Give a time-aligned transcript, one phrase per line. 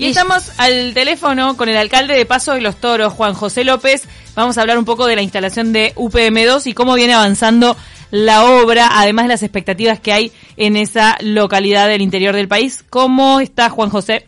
[0.00, 4.08] Y estamos al teléfono con el alcalde de Paso de los Toros, Juan José López.
[4.34, 7.76] Vamos a hablar un poco de la instalación de UPM2 y cómo viene avanzando
[8.10, 12.82] la obra, además de las expectativas que hay en esa localidad del interior del país.
[12.88, 14.24] ¿Cómo está Juan José?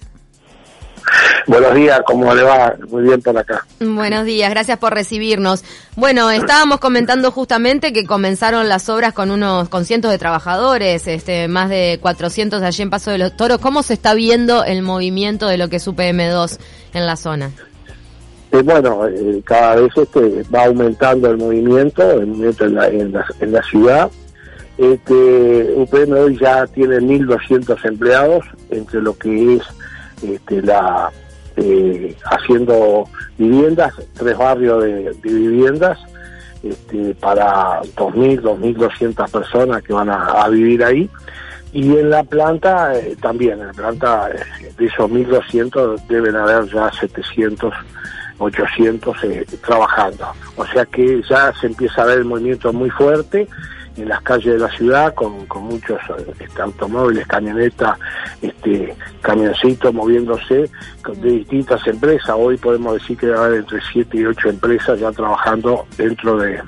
[1.47, 2.75] Buenos días, ¿cómo le va?
[2.89, 3.67] Muy bien por acá.
[3.81, 5.65] Buenos días, gracias por recibirnos.
[5.97, 11.49] Bueno, estábamos comentando justamente que comenzaron las obras con unos con cientos de trabajadores, este
[11.49, 13.59] más de 400 allí en Paso de los Toros.
[13.59, 16.59] ¿Cómo se está viendo el movimiento de lo que es UPM2
[16.95, 17.51] en la zona?
[18.53, 23.13] Eh, bueno, eh, cada vez este, va aumentando el movimiento, el movimiento en la, en
[23.13, 24.11] la, en la ciudad.
[24.79, 29.63] Este, UPM2 ya tiene 1.200 empleados entre lo que es
[30.23, 31.11] este, la
[31.57, 33.05] eh, haciendo
[33.37, 35.99] viviendas, tres barrios de, viviendas
[36.63, 41.11] este, para 2.000, 2.200 personas que van a, vivir ahí.
[41.75, 46.65] Y en la planta eh, también, en la planta eh, de esos 1.200 deben haber
[46.73, 47.75] ya 700,
[48.39, 49.17] 800
[49.63, 50.27] trabajando.
[50.57, 53.47] O sea que ya se empieza a ver el movimiento muy fuerte
[53.97, 55.99] en las calles de la ciudad con, con muchos
[56.41, 57.99] este, automóviles, camionetas,
[58.41, 60.71] este, camioncitos moviéndose
[61.17, 62.35] de distintas empresas.
[62.37, 66.37] Hoy podemos decir que va a haber entre 7 y 8 empresas ya trabajando dentro
[66.39, 66.61] de,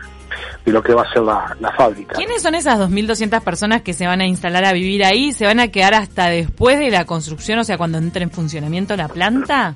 [0.65, 2.17] de lo que va a ser la, la, fábrica.
[2.17, 5.33] ¿Quiénes son esas 2.200 personas que se van a instalar a vivir ahí?
[5.33, 8.97] ¿Se van a quedar hasta después de la construcción, o sea, cuando entre en funcionamiento
[8.97, 9.75] la planta?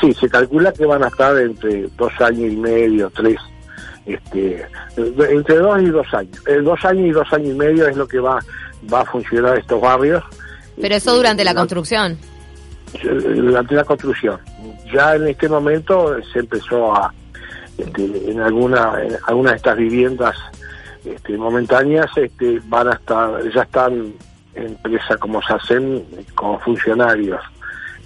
[0.00, 3.36] Sí, se calcula que van a estar entre dos años y medio, tres
[4.06, 4.64] este,
[4.96, 6.42] entre dos y dos años.
[6.46, 8.38] Eh, dos años y dos años y medio es lo que va,
[8.92, 10.22] va a funcionar estos barrios.
[10.80, 12.16] Pero eso durante la construcción.
[13.02, 14.38] Durante la construcción.
[14.92, 17.12] Ya en este momento se empezó a,
[17.76, 20.36] este, en alguna, en algunas de estas viviendas
[21.04, 24.12] este, momentáneas, este, van a estar, ya están
[24.54, 26.04] empresas como se hacen
[26.34, 27.40] como funcionarios.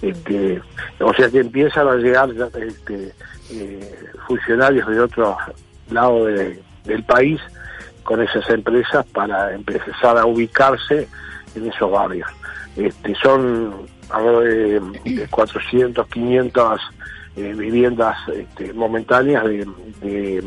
[0.01, 0.59] Este,
[0.99, 3.13] o sea que empiezan a llegar este,
[3.51, 3.95] eh,
[4.27, 5.37] funcionarios de otros
[5.91, 7.39] lado del país
[8.03, 11.07] con esas empresas para empezar a ubicarse
[11.55, 12.29] en esos barrios.
[12.75, 13.73] Este, son
[14.09, 16.81] alrededor de, 400, 500
[17.37, 20.43] eh, viviendas este, momentáneas de,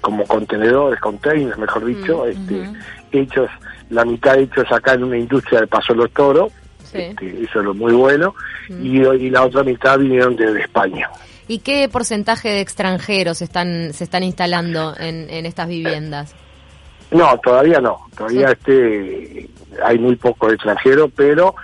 [0.00, 2.70] como contenedores, containers, mejor dicho, mm, este,
[3.12, 3.50] hechos,
[3.90, 6.52] la mitad hechos acá en una industria de Paso Los Toros,
[6.94, 8.34] este, eso es lo muy bueno,
[8.68, 8.86] mm.
[8.86, 11.08] y, y la otra mitad vinieron desde España.
[11.48, 16.34] ¿Y qué porcentaje de extranjeros están, se están instalando en, estas viviendas?
[17.10, 18.00] No, todavía no.
[18.14, 19.48] Todavía este,
[19.82, 21.54] hay muy pocos extranjeros, pero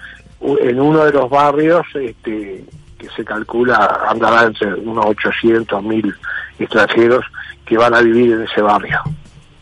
[0.40, 2.64] en uno de los barrios este,
[2.98, 6.14] que se calcula andará entre unos 800 mil
[6.58, 7.24] extranjeros
[7.66, 9.00] que van a vivir en ese barrio.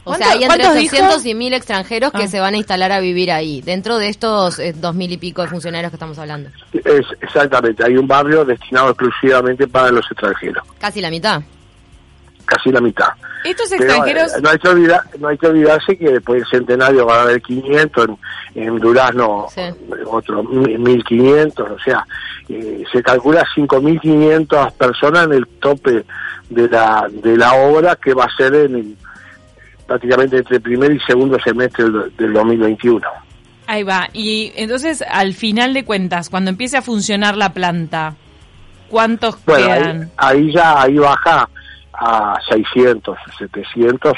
[0.05, 2.29] O sea, hay entre 800 y 1000 extranjeros que ah.
[2.29, 5.43] se van a instalar a vivir ahí, dentro de estos eh, dos mil y pico
[5.43, 6.51] de funcionarios que estamos hablando.
[6.73, 10.67] Es, exactamente, hay un barrio destinado exclusivamente para los extranjeros.
[10.79, 11.43] Casi la mitad.
[12.45, 13.09] Casi la mitad.
[13.45, 14.35] Estos extranjeros...
[14.35, 17.23] Eh, no, hay que olvidar, no hay que olvidarse que después del centenario van a
[17.23, 18.09] haber 500,
[18.55, 19.47] en, en Durazno
[20.07, 22.05] otros 1500, o sea,
[22.49, 26.05] eh, se calcula 5500 personas en el tope
[26.51, 28.97] de la, de la obra que va a ser en el
[29.93, 31.85] prácticamente entre el primer y segundo semestre
[32.17, 33.07] del, 2021.
[33.67, 34.09] Ahí va.
[34.15, 38.15] Y entonces, al final de cuentas, cuando empiece a funcionar la planta,
[38.89, 40.11] ¿cuántos quedan?
[40.17, 41.47] Ahí, ya ahí baja
[41.93, 44.15] a 600, 700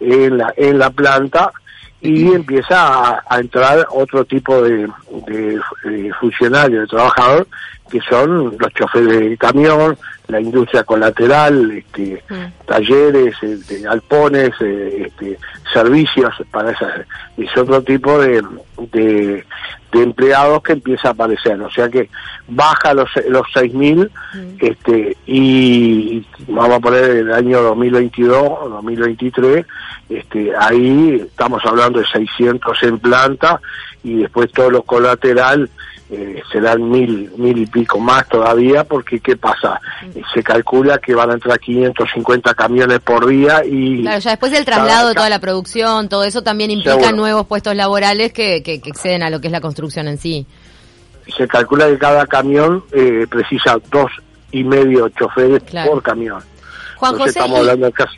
[0.00, 1.52] en la, en la planta
[2.00, 4.88] y empieza a, entrar otro tipo de,
[5.26, 7.46] de, de funcionario, de trabajador,
[7.90, 9.96] que son los choferes de camión,
[10.28, 12.66] la industria colateral, este, mm.
[12.66, 15.38] talleres, este, galpones, eh, este,
[15.72, 17.06] servicios para esas,
[17.36, 18.44] es otro tipo de,
[18.92, 19.44] de,
[19.92, 22.10] empleados que empieza a aparecer, o sea que
[22.46, 24.38] baja los, los 6.000 mm.
[24.60, 29.66] este, y vamos a poner el año 2022 o 2023,
[30.10, 33.60] este, ahí estamos hablando de 600 en planta
[34.02, 35.68] y después todo lo colateral
[36.10, 39.78] eh, serán mil, mil y pico más todavía, porque ¿qué pasa?
[40.14, 44.00] Eh, se calcula que van a entrar 550 camiones por día y...
[44.02, 47.74] Claro, ya después del traslado de toda la producción, todo eso también implica nuevos puestos
[47.76, 50.46] laborales que, que, exceden a lo que es la construcción en sí.
[51.36, 54.10] Se calcula que cada camión eh, precisa dos
[54.50, 56.42] y medio choferes por camión.
[56.96, 58.16] Juan José, estamos hablando casi...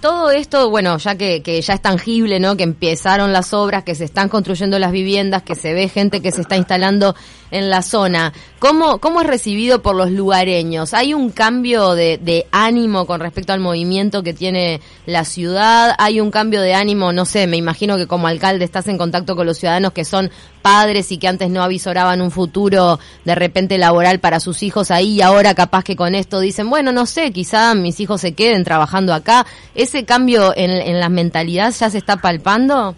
[0.00, 2.56] todo esto, bueno, ya que, que ya es tangible, ¿no?
[2.56, 6.32] Que empezaron las obras, que se están construyendo las viviendas, que se ve gente que
[6.32, 7.14] se está instalando
[7.50, 8.32] en la zona.
[8.58, 10.94] ¿Cómo, cómo es recibido por los lugareños?
[10.94, 15.94] ¿Hay un cambio de, de ánimo con respecto al movimiento que tiene la ciudad?
[15.98, 17.12] ¿Hay un cambio de ánimo?
[17.12, 20.30] No sé, me imagino que como alcalde estás en contacto con los ciudadanos que son
[20.62, 25.14] padres y que antes no avisoraban un futuro de repente laboral para sus hijos ahí
[25.14, 28.64] y ahora capaz que con esto dicen, bueno, no sé, quizá mis hijos se queden
[28.64, 29.46] trabajando acá.
[29.88, 32.94] ¿Ese cambio en, en la mentalidad ya se está palpando?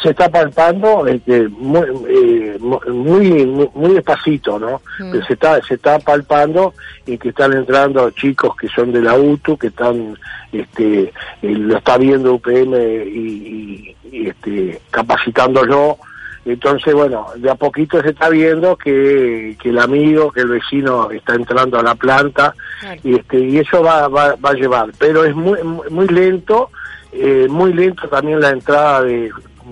[0.00, 4.80] se está palpando este, muy, eh, muy, muy despacito, ¿no?
[5.00, 5.12] Mm.
[5.26, 6.74] se está se está palpando
[7.04, 10.16] y que están entrando chicos que son de la UTU, que están,
[10.52, 11.12] este,
[11.42, 12.74] lo está viendo UPM
[13.06, 15.98] y, y, este, capacitándolo.
[16.44, 21.10] Entonces, bueno, de a poquito se está viendo que, que el amigo, que el vecino
[21.10, 22.54] está entrando a la planta
[23.02, 24.90] y, este, y eso va, va, va a llevar.
[24.98, 25.58] Pero es muy,
[25.90, 26.70] muy lento,
[27.12, 29.30] eh, muy lento también la entrada de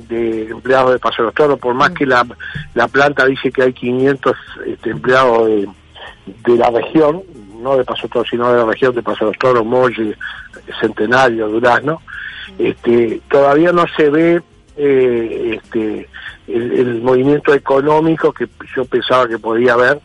[0.08, 1.94] de empleados de Paso de los Toros, por más mm.
[1.94, 2.26] que la,
[2.74, 4.36] la planta dice que hay 500
[4.66, 5.68] este, empleados de,
[6.46, 7.22] de, la región,
[7.60, 10.16] no de Paso de Toros, sino de la región de Paso de los Toros, Molle,
[10.80, 12.00] Centenario, Durazno,
[12.58, 12.66] mm.
[12.66, 14.42] este, todavía no se ve
[14.76, 16.08] eh, este,
[16.48, 20.00] el, movimiento económico que yo pensaba que podía haber,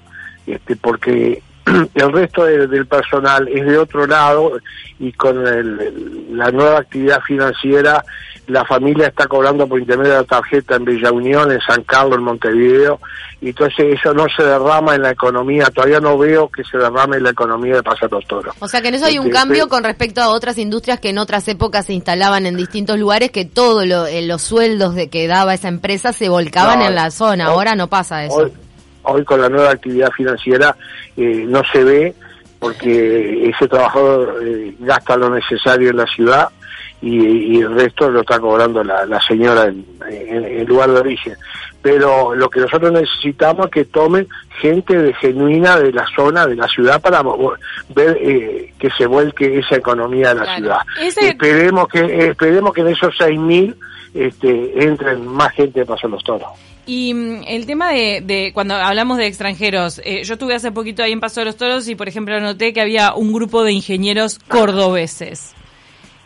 [0.46, 1.42] este, porque
[1.96, 4.58] el resto del personal es de otro lado
[5.00, 8.04] y con la nueva actividad financiera
[8.48, 12.18] la familia está cobrando por intermedio de la tarjeta en Villa Unión, en San Carlos,
[12.18, 13.00] en Montevideo,
[13.42, 17.18] y entonces eso no se derrama en la economía, todavía no veo que se derrame
[17.18, 18.56] en la economía de Pasar los Toros.
[18.60, 21.10] O sea que en eso hay un este, cambio con respecto a otras industrias que
[21.10, 25.10] en otras épocas se instalaban en distintos lugares, que todos lo, eh, los sueldos de
[25.10, 28.50] que daba esa empresa se volcaban en la zona, ahora no pasa eso.
[29.04, 30.76] Hoy, con la nueva actividad financiera
[31.16, 32.16] eh, no se ve
[32.60, 36.50] porque ese trabajador eh, gasta lo necesario en la ciudad
[37.02, 41.36] y, el resto lo está cobrando la, la señora en, en, lugar de origen.
[41.82, 44.28] Pero lo que nosotros necesitamos es que tomen
[44.60, 47.22] gente de genuina de la zona, de la ciudad, para
[47.90, 50.80] ver eh, que se vuelque esa economía de la ciudad.
[51.00, 53.76] Esperemos que esperemos que en esos 6.000
[54.14, 56.50] este, entren más gente de Paso los Toros.
[56.88, 61.04] Y mm, el tema de, de, cuando hablamos de extranjeros, eh, yo estuve hace poquito
[61.04, 63.74] ahí en Paso de los Toros y, por ejemplo, noté que había un grupo de
[63.74, 65.54] ingenieros cordobeses.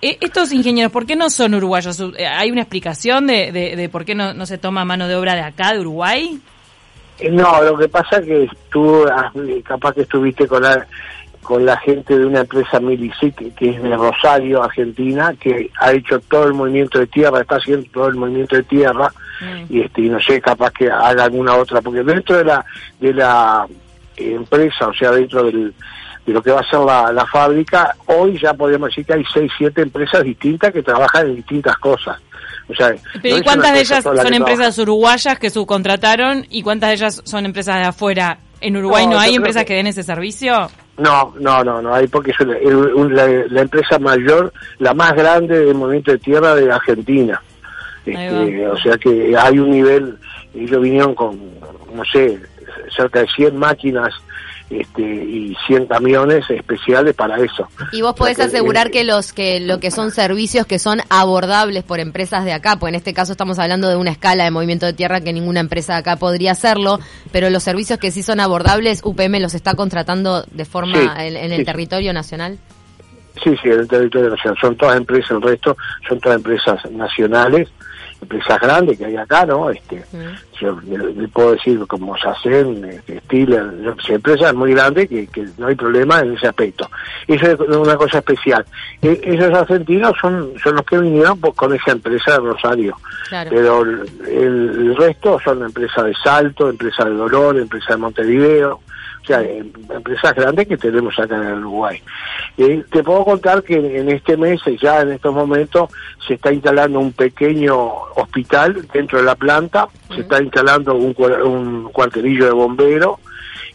[0.01, 1.99] Eh, estos ingenieros, ¿por qué no son uruguayos?
[2.17, 5.35] Eh, ¿Hay una explicación de, de, por qué no, no, se toma mano de obra
[5.35, 6.39] de acá, de Uruguay?
[7.19, 9.05] Eh, no, lo que pasa es que tú,
[9.63, 10.87] capaz que estuviste con la,
[11.43, 16.19] con la gente de una empresa Milicic, que es de Rosario, Argentina, que ha hecho
[16.21, 19.73] todo el movimiento de tierra, está haciendo todo el movimiento de tierra, mm.
[19.73, 22.65] y este y no sé, capaz que haga alguna otra, porque dentro de la,
[22.99, 23.67] de la
[24.17, 25.73] empresa, o sea, dentro del
[26.25, 29.51] de lo que va a ser la, fábrica, hoy ya podemos decir que hay seis,
[29.57, 32.19] siete empresas distintas que trabajan en distintas cosas.
[32.69, 36.95] O sea, Pero ¿y cuántas de ellas son empresas uruguayas que subcontrataron y cuántas de
[36.95, 38.37] ellas son empresas de afuera?
[38.61, 39.73] ¿En Uruguay no, hay empresas que...
[39.73, 40.69] den ese servicio?
[40.97, 46.11] No, no, no, no hay porque es la, empresa mayor, la más grande del movimiento
[46.11, 47.41] de tierra de Argentina.
[48.05, 50.17] Este, o sea que hay un nivel,
[50.53, 51.39] ellos vinieron con,
[51.93, 52.39] no sé,
[52.95, 54.13] cerca de 100 máquinas
[54.71, 57.67] este, y 100 camiones especiales para eso.
[57.91, 61.99] Y vos podés asegurar que los que lo que son servicios que son abordables por
[61.99, 64.93] empresas de acá, pues en este caso estamos hablando de una escala de movimiento de
[64.93, 66.99] tierra que ninguna empresa de acá podría hacerlo,
[67.31, 71.65] pero los servicios que sí son abordables, UPM los está contratando de forma en, el
[71.65, 72.57] territorio nacional.
[73.43, 74.57] Sí, sí, en el territorio nacional.
[74.59, 77.69] Son todas empresas, el resto son todas empresas nacionales
[78.21, 79.69] empresas grandes que hay acá, ¿no?
[79.69, 80.03] Este,
[80.59, 83.65] yo le, puedo decir como SACEN, este, Stiller,
[84.09, 86.89] empresas muy grandes que, que, no hay problema en ese aspecto.
[87.27, 88.63] Eso es una cosa especial.
[89.01, 92.95] E, esos argentinos son, son los que vinieron pues, con esa empresa de Rosario,
[93.49, 98.81] pero el, el, resto son empresas de Salto, empresas de Dolor, empresas de Montevideo,
[99.31, 102.01] sea, empresas grandes que tenemos acá en el Uruguay.
[102.57, 105.89] Eh, te puedo contar que en este mes, ya en estos momentos,
[106.27, 107.77] se está instalando un pequeño
[108.15, 113.19] hospital dentro de la planta, se está instalando un, un cuartelillo de bomberos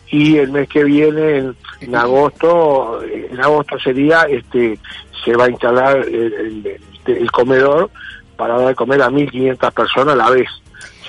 [0.09, 4.79] y el mes que viene, en, agosto, en agosto sería, este,
[5.25, 7.91] se va a instalar el, el comedor
[8.37, 10.49] para dar de comer a 1.500 personas a la vez.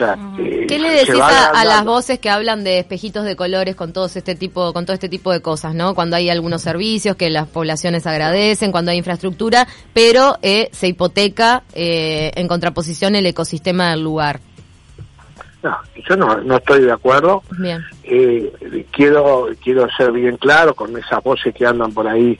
[0.01, 4.06] Eh, ¿Qué le decís a, las voces que hablan de espejitos de colores con todo
[4.06, 5.96] este tipo, con todo este tipo de cosas, ¿no?
[5.96, 11.63] Cuando hay algunos servicios que las poblaciones agradecen, cuando hay infraestructura, pero eh, se hipoteca
[11.74, 14.39] eh, en contraposición el ecosistema del lugar.
[15.63, 15.75] No,
[16.08, 17.42] yo no, no estoy de acuerdo.
[17.58, 17.84] Bien.
[18.92, 22.39] quiero quiero ser bien claro con esas voces que andan por ahí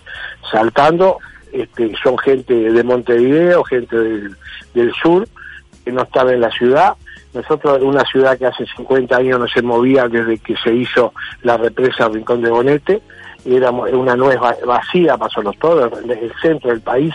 [0.52, 1.18] saltando.
[1.52, 4.36] este, son gente de Montevideo, gente del,
[4.74, 5.28] del sur,
[5.88, 6.96] que no están en la ciudad.
[7.34, 11.14] Nosotros, una ciudad que hace 50 años no se movía desde que se hizo
[11.44, 13.02] la represa Rincón de Bonete,
[13.46, 17.14] era una nueva vacía, pasó los todos, el centro del país,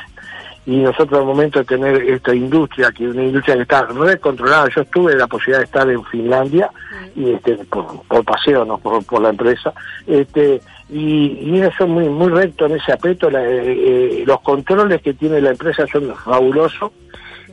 [0.64, 4.69] y nosotros al momento de tener esta industria, que es una industria que está recontrolada,
[4.75, 6.71] yo estuve la posibilidad de estar en Finlandia,
[7.14, 9.75] y este, por, paseo, no por, la empresa,
[10.07, 15.12] este, y, y eso muy, muy recto en ese aspecto, eh, eh, los controles que
[15.12, 16.93] tiene la empresa son fabulosos,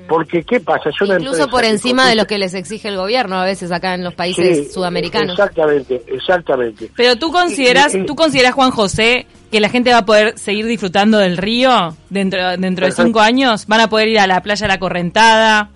[0.09, 0.89] porque, ¿qué pasa?
[0.99, 4.15] Incluso por encima de lo que les exige el gobierno a veces acá en los
[4.15, 5.37] países sudamericanos.
[5.37, 6.91] Exactamente, exactamente.
[6.97, 11.19] Pero tú consideras, tú consideras Juan José que la gente va a poder seguir disfrutando
[11.19, 14.79] del río dentro dentro de cinco años, van a poder ir a la playa La
[14.79, 15.69] Correntada,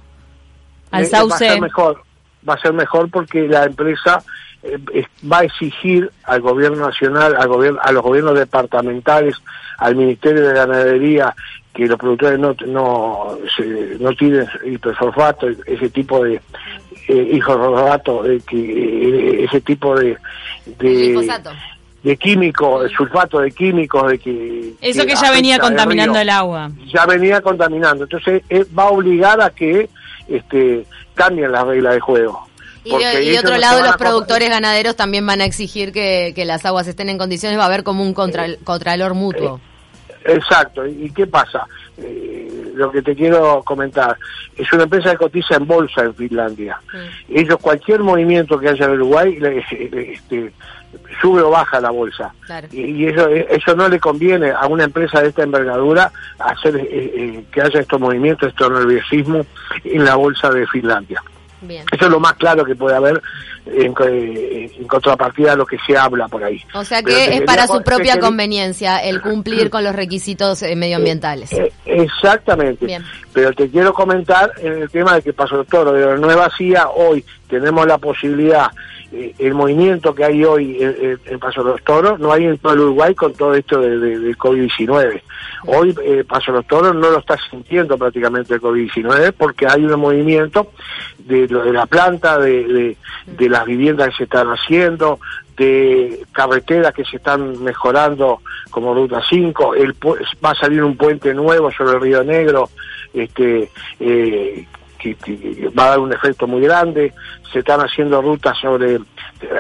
[0.91, 1.45] al sauce.
[1.45, 2.03] Va a ser mejor,
[2.47, 4.25] va a ser mejor porque la empresa eh,
[5.32, 9.36] va a exigir al gobierno nacional, al gobierno, a los gobiernos departamentales,
[9.77, 11.36] al Ministerio de Ganadería
[11.74, 13.38] que los productores no no
[14.00, 16.41] no tienen hipersulfato ese tipo de eh,
[17.08, 20.17] eh que eh, ese tipo de
[20.77, 21.29] de,
[22.03, 24.74] de químicos, sulfato de químicos, de que...
[24.82, 26.70] Eso que, ya venía contaminando el, agua.
[26.93, 28.03] Ya venía contaminando.
[28.03, 29.89] Entonces eh, va a obligar a que
[30.27, 32.48] este, cambien las reglas de juego.
[32.83, 36.87] Y de, otro lado, los productores ganaderos también van a exigir que, que, las aguas
[36.87, 39.59] estén en condiciones, va a haber como un contra, contralor mutuo.
[40.25, 40.85] Exacto.
[40.85, 41.65] ¿Y qué pasa?
[41.97, 44.17] Eh, lo que te quiero comentar,
[44.55, 46.79] es una empresa que cotiza en bolsa en Finlandia.
[47.29, 49.37] Ellos, cualquier movimiento que haya en Uruguay,
[49.93, 50.51] este,
[51.21, 52.33] sube o baja la bolsa.
[52.71, 57.45] Y, eso, eso no le conviene a una empresa de esta envergadura hacer eh, eh,
[57.51, 59.45] que haya estos movimientos, estos nerviosismo
[59.83, 61.21] en la bolsa de Finlandia.
[61.70, 63.22] Eso es lo más claro que puede haber
[63.65, 63.93] en,
[64.88, 66.62] contrapartida a lo que se habla por ahí.
[66.74, 71.51] O sea que es para su propia conveniencia el cumplir con los requisitos eh, medioambientales.
[71.53, 73.00] Eh, exactamente.
[73.32, 76.89] Pero te quiero comentar en el tema de que pasó todo, de la nueva CIA,
[76.89, 77.24] hoy
[77.60, 78.72] tenemos la posibilidad
[79.13, 82.74] eh, el movimiento que hay hoy en, Paso de los Toros no hay en todo
[82.74, 85.22] el Uruguay con todo esto de, de, COVID-19.
[85.67, 89.86] Hoy eh, Paso de los Toros no lo está sintiendo prácticamente el COVID-19 porque hay
[89.86, 90.72] un movimiento
[91.19, 92.98] de, la planta, de,
[93.38, 95.19] las viviendas que se están haciendo,
[95.57, 98.41] de carreteras que se están mejorando
[98.72, 99.93] como Ruta 5, el,
[100.43, 102.69] va a salir un puente nuevo sobre el Río Negro,
[103.13, 103.69] este,
[104.00, 104.65] eh,
[105.03, 107.13] que, va a dar un efecto muy grande.
[107.51, 109.00] Se están haciendo rutas sobre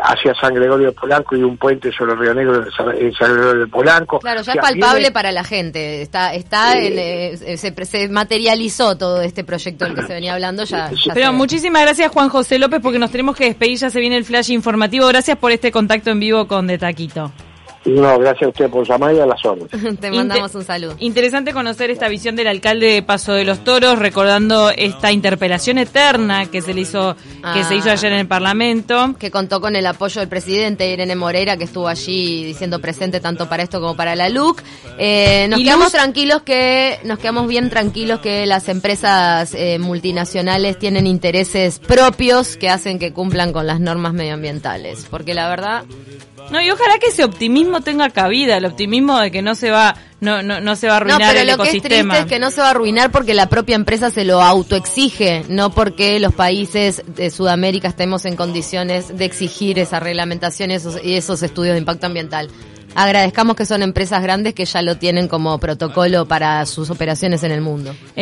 [0.03, 3.65] hacia San Gregorio de Polanco y un puente sobre el Río Negro en San Gregorio
[3.65, 4.19] de Polanco.
[4.19, 6.01] Claro, ya es palpable para la gente.
[6.01, 10.63] Está, está, eh, se, se, materializó todo este proyecto del que se venía hablando.
[10.63, 13.77] Ya, Pero muchísimas gracias Juan José López porque nos tenemos que despedir.
[13.77, 15.07] Ya se viene el flash informativo.
[15.07, 17.31] Gracias por este contacto en vivo con De Taquito.
[17.85, 19.99] No, gracias a usted por llamar y a las órdenes.
[19.99, 20.95] Te mandamos un saludo.
[20.99, 26.45] Interesante conocer esta visión del alcalde de Paso de los Toros, recordando esta interpelación eterna
[26.45, 27.15] que se le hizo,
[27.53, 27.93] que se hizo ah.
[27.93, 29.15] ayer en el Parlamento.
[29.19, 33.49] Que contó con el apoyo del presidente Irene Moreira, que estuvo allí diciendo presente tanto
[33.49, 34.61] para esto como para la LUC.
[34.97, 41.07] Eh, nos quedamos tranquilos que, nos quedamos bien tranquilos que las empresas eh, multinacionales tienen
[41.07, 45.07] intereses propios que hacen que cumplan con las normas medioambientales.
[45.09, 45.83] Porque la verdad,
[46.51, 49.95] no, y ojalá que ese optimismo tenga cabida, el optimismo de que no se va,
[50.19, 52.39] no, no, no se va a arruinar no, pero lo que es triste es que
[52.39, 56.33] no se va a arruinar porque la propia empresa se lo autoexige, no porque los
[56.33, 61.73] países de Sudamérica estemos en condiciones de exigir esa reglamentación y esos, y esos estudios
[61.73, 62.49] de impacto ambiental.
[62.95, 67.51] Agradezcamos que son empresas grandes que ya lo tienen como protocolo para sus operaciones en
[67.51, 67.95] el mundo.